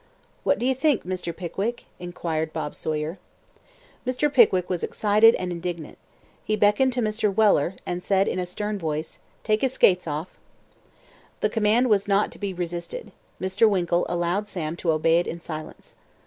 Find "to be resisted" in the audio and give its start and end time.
12.31-13.11